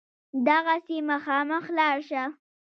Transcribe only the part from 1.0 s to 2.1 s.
مخامخ لاړ